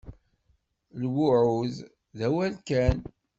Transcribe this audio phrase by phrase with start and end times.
[1.01, 1.75] Lewɛud,
[2.17, 2.97] d awal kan.